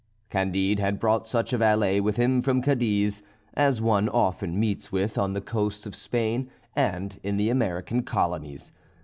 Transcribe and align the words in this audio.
Candide 0.31 0.79
had 0.79 0.99
brought 0.99 1.27
such 1.27 1.53
a 1.53 1.59
valet 1.59 2.01
with 2.01 2.15
him 2.15 2.41
from 2.41 2.63
Cadiz, 2.63 3.21
as 3.53 3.79
one 3.83 4.09
often 4.09 4.59
meets 4.59 4.91
with 4.91 5.15
on 5.15 5.33
the 5.33 5.41
coasts 5.41 5.85
of 5.85 5.93
Spain 5.93 6.49
and 6.75 7.19
in 7.21 7.37
the 7.37 7.51
American 7.51 8.01
colonies. 8.01 8.71